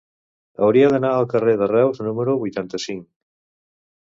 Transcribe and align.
Hauria 0.67 0.87
d'anar 0.93 1.11
al 1.17 1.27
carrer 1.33 1.53
de 1.59 1.67
Reus 1.73 2.01
número 2.09 2.35
vuitanta-cinc. 2.45 3.07